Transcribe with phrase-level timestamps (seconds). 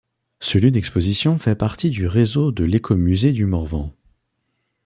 [0.39, 3.93] Ce lieu d'exposition fait partie du réseau de l'Écomusée du Morvan.